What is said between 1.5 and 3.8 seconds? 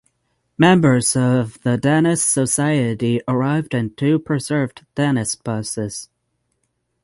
the Dennis Society arrived